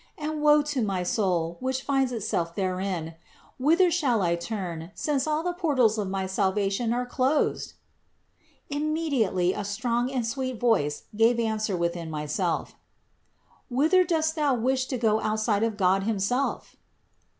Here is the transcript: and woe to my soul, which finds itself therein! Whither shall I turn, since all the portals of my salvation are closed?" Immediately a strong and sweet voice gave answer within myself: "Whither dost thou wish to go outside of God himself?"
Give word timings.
and 0.17 0.41
woe 0.41 0.63
to 0.63 0.81
my 0.81 1.03
soul, 1.03 1.57
which 1.59 1.83
finds 1.83 2.11
itself 2.11 2.55
therein! 2.55 3.13
Whither 3.59 3.91
shall 3.91 4.23
I 4.23 4.35
turn, 4.35 4.89
since 4.95 5.27
all 5.27 5.43
the 5.43 5.53
portals 5.53 5.99
of 5.99 6.09
my 6.09 6.25
salvation 6.25 6.91
are 6.91 7.05
closed?" 7.05 7.73
Immediately 8.67 9.53
a 9.53 9.63
strong 9.63 10.09
and 10.11 10.25
sweet 10.25 10.59
voice 10.59 11.03
gave 11.15 11.39
answer 11.39 11.77
within 11.77 12.09
myself: 12.09 12.73
"Whither 13.69 14.03
dost 14.03 14.33
thou 14.35 14.55
wish 14.55 14.87
to 14.87 14.97
go 14.97 15.21
outside 15.21 15.61
of 15.61 15.77
God 15.77 16.01
himself?" 16.01 16.75